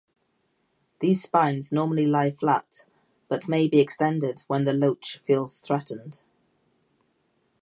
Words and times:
These 0.97 1.21
spines 1.21 1.71
normally 1.71 2.07
lie 2.07 2.31
flat, 2.31 2.85
but 3.27 3.47
may 3.47 3.67
be 3.67 3.79
extended 3.79 4.41
when 4.47 4.63
the 4.63 4.73
loach 4.73 5.19
feels 5.27 5.59
threatened. 5.59 6.23